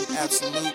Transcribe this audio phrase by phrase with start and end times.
[0.00, 0.74] Absolute.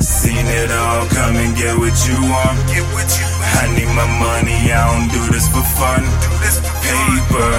[0.00, 2.58] Seen it all, come and get what you want.
[2.68, 3.26] Get what you.
[3.60, 6.02] I need my money, I don't do this for fun.
[6.04, 7.52] Do this for paper,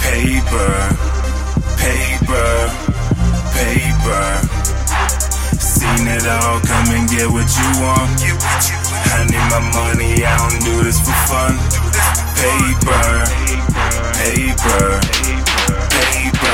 [0.00, 1.15] paper, paper,
[7.16, 8.12] get what you want.
[9.16, 11.56] I need my money, I don't do this for fun.
[12.36, 13.08] Paper,
[14.20, 15.00] paper,
[15.96, 16.52] paper,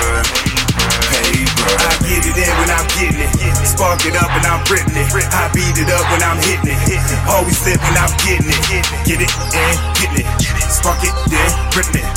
[1.03, 1.43] paper.
[1.67, 3.67] I get it in when I'm getting it.
[3.67, 5.11] Spark it up and I'm ripping it.
[5.35, 7.03] I beat it up when I'm hitting it.
[7.27, 8.87] Always lit when I'm getting it.
[9.03, 10.71] Get it and getting it.
[10.71, 12.11] Spark it, then ripping it.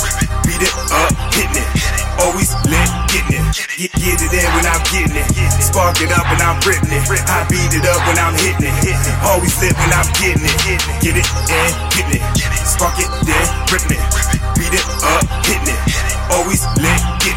[0.46, 1.70] Beat it up, hitting it.
[2.22, 3.90] Always lit, getting it.
[3.98, 5.35] Get it in when I'm getting it.
[5.86, 7.06] Spark it up and I'm ripping it.
[7.30, 8.98] I beat it up when I'm hitting it.
[9.22, 10.82] Always lit when I'm getting it.
[10.98, 12.66] Get it and getting it.
[12.66, 14.10] Spark it, then ripping it.
[14.58, 15.78] Beat it up, hitting it.
[16.34, 17.35] Always lit, getting it.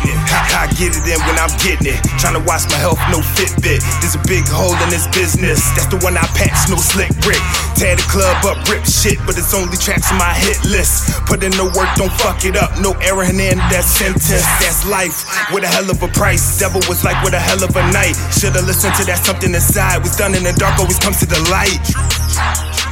[0.59, 1.99] I, get it in when I'm getting it.
[2.19, 3.79] Trying to watch my health, no Fitbit.
[4.03, 5.63] There's a big hole in this business.
[5.71, 7.39] That's the one I patch, no slick brick.
[7.79, 11.15] Tear the club up, rip shit, but it's only tracks on my hit list.
[11.23, 12.75] Put in the work, don't fuck it up.
[12.83, 13.39] No error in
[13.71, 14.43] that sentence.
[14.59, 15.23] That's life
[15.55, 16.59] with a hell of a price.
[16.59, 18.19] Devil was like with a hell of a night.
[18.35, 20.03] Should've listened to that something inside.
[20.03, 21.79] Was done in the dark, always comes to the light.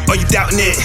[0.08, 0.80] Are you doubting it?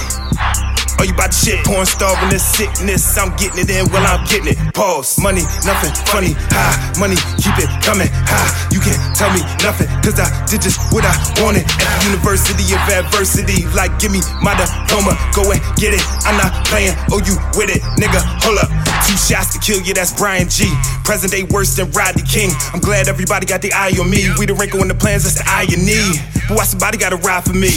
[1.04, 1.64] You about to shit?
[1.64, 3.18] Porn starving this sickness.
[3.18, 4.58] I'm getting it in while I'm getting it.
[4.74, 5.18] Pause.
[5.18, 6.32] Money, nothing funny.
[6.50, 8.06] High money, keep it coming.
[8.30, 8.46] High.
[8.70, 11.66] You can't tell me nothing, cause I did just what I wanted.
[11.66, 15.18] At the University of Adversity, like give me my diploma.
[15.34, 16.04] Go and get it.
[16.22, 16.94] I'm not playing.
[17.10, 18.22] Oh, you with it, nigga.
[18.46, 18.70] Hold up.
[19.02, 20.70] Two shots to kill you, that's Brian G.
[21.02, 22.54] Present day worse than Rodney King.
[22.72, 24.30] I'm glad everybody got the eye on me.
[24.38, 26.22] We the wrinkle in the plans, that's the eye you need.
[26.48, 27.70] But why somebody gotta ride for me?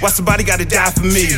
[0.00, 1.32] Why somebody gotta die for me?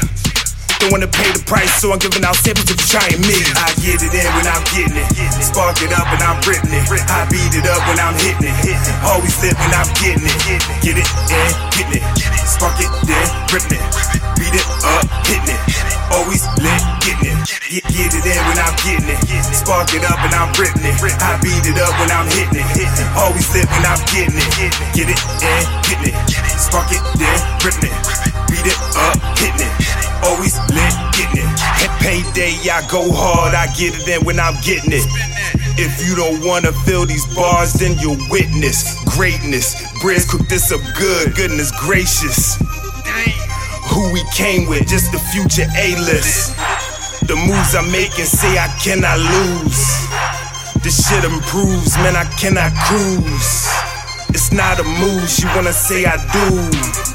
[0.78, 3.34] Don't wanna pay the price, so I'm giving out samples if you're trying me.
[3.58, 5.10] I get it in when I'm getting it.
[5.42, 6.86] Spark it up and I'm ripping it.
[7.10, 8.78] I beat it up when I'm hitting it.
[9.02, 10.62] Always lit when I'm getting it.
[10.78, 12.06] Get it in, getting it.
[12.46, 13.90] Spark it, then ripping it.
[14.38, 15.62] Beat it up, hitting it.
[16.14, 17.58] Always lit, getting it.
[17.68, 19.20] Get, get it in when I'm getting it.
[19.50, 20.94] Spark it up and I'm ripping it.
[21.18, 22.88] I beat it up when I'm hitting it.
[23.18, 24.72] Always lit when I'm getting it.
[24.94, 26.38] Get it in, getting it.
[26.54, 28.02] Spark it, then ripping it.
[28.46, 29.57] Beat it up, hitting it.
[32.34, 35.06] Payday, I go hard, I get it in when I'm getting it.
[35.78, 39.74] If you don't wanna feel these bars, then you'll witness greatness.
[40.00, 42.56] Briz cook this up good, goodness gracious.
[43.90, 46.56] Who we came with, just the future A-list.
[47.26, 49.80] The moves I'm making say I cannot lose.
[50.82, 53.68] This shit improves, man, I cannot cruise.
[54.30, 57.07] It's not a move, she wanna say I do.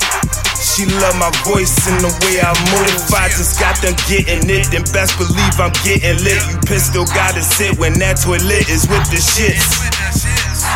[0.64, 3.04] She love my voice and the way I move.
[3.12, 6.40] I just got them getting it, then best believe I'm getting lit.
[6.48, 9.84] You pistol gotta sit when that toilet is with the shits.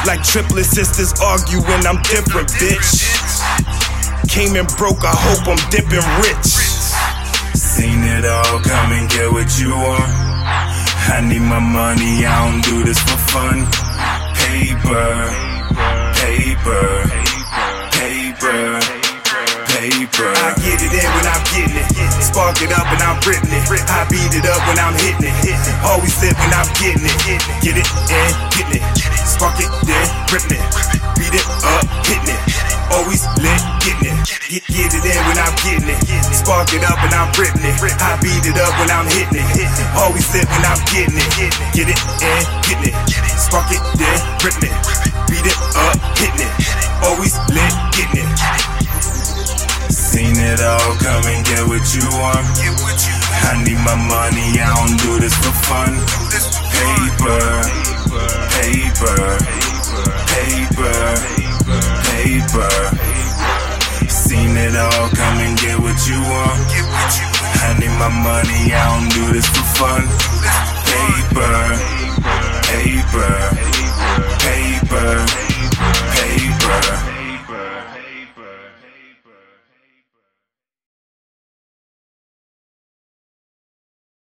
[0.05, 3.07] Like triplet sisters arguing, I'm different, bitch.
[4.27, 6.51] Came in broke, I hope I'm dipping rich.
[7.55, 10.03] Seen it all, come and get what you want.
[11.07, 13.63] I need my money, I don't do this for fun.
[14.35, 15.46] Paper,
[22.37, 23.65] Spark it up and I'm ripping it.
[23.89, 25.57] I beat it up when I'm hitting it.
[25.81, 27.41] Always lit when I'm getting it.
[27.65, 29.25] Get it in, getting it.
[29.25, 30.69] Spark it, then ripping it.
[31.17, 32.41] Beat it up, hitting it.
[32.93, 34.29] Always lit, getting it.
[34.53, 35.97] Get, get it in when I'm getting it.
[36.29, 37.73] Spark it up and I'm ripping it.
[38.05, 39.73] I beat it up when I'm hitting it.
[39.97, 41.33] Always lit when I'm getting it.
[41.73, 42.97] Get it in, getting it.
[43.33, 44.13] Spark it, then
[44.45, 44.77] ripping it.
[45.25, 46.53] Beat it up, hitting it.
[47.01, 48.76] Always lit, getting it.
[50.17, 52.41] Seen it all, come and get what you want.
[53.45, 55.93] I need my money, I don't do this for fun.
[56.73, 57.37] Paper,
[58.57, 59.37] paper,
[60.33, 60.97] paper,
[62.09, 62.73] paper.
[64.09, 66.65] Seen it all, come and get what you want.
[67.61, 70.01] I need my money, I don't do this for fun.
[70.89, 71.77] Paper,
[72.73, 73.37] paper,
[74.41, 75.46] paper.